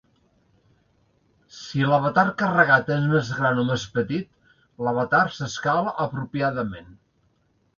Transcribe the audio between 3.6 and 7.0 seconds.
o més petit, l'avatar s'escala apropiadament.